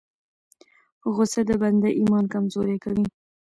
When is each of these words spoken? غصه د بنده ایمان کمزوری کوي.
غصه 1.15 1.41
د 1.49 1.51
بنده 1.61 1.89
ایمان 1.99 2.25
کمزوری 2.33 2.77
کوي. 2.83 3.05